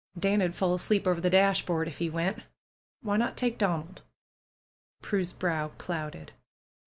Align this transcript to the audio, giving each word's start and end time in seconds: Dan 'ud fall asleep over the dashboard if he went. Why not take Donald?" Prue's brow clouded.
Dan 0.17 0.41
'ud 0.41 0.55
fall 0.55 0.73
asleep 0.73 1.05
over 1.05 1.21
the 1.21 1.29
dashboard 1.29 1.87
if 1.87 1.99
he 1.99 2.09
went. 2.09 2.41
Why 3.03 3.17
not 3.17 3.37
take 3.37 3.59
Donald?" 3.59 4.01
Prue's 5.03 5.31
brow 5.31 5.67
clouded. 5.77 6.31